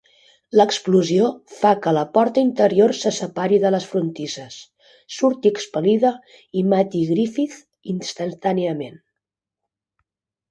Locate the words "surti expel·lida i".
5.17-6.63